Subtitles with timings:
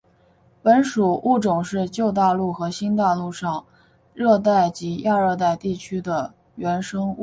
[0.63, 3.63] 本属物种是旧大陆和新大陆上
[4.15, 7.19] 热带及亚热带地区的原生物种。